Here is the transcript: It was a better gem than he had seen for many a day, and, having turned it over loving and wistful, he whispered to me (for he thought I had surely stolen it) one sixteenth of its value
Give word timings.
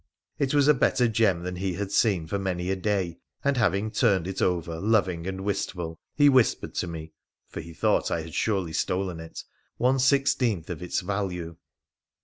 It 0.39 0.55
was 0.55 0.67
a 0.67 0.73
better 0.73 1.07
gem 1.07 1.43
than 1.43 1.57
he 1.57 1.73
had 1.73 1.91
seen 1.91 2.25
for 2.25 2.39
many 2.39 2.71
a 2.71 2.75
day, 2.75 3.19
and, 3.43 3.55
having 3.55 3.91
turned 3.91 4.25
it 4.25 4.41
over 4.41 4.79
loving 4.79 5.27
and 5.27 5.41
wistful, 5.41 5.99
he 6.15 6.27
whispered 6.27 6.73
to 6.73 6.87
me 6.87 7.13
(for 7.47 7.59
he 7.61 7.71
thought 7.75 8.09
I 8.09 8.23
had 8.23 8.33
surely 8.33 8.73
stolen 8.73 9.19
it) 9.19 9.43
one 9.77 9.99
sixteenth 9.99 10.71
of 10.71 10.81
its 10.81 11.01
value 11.01 11.55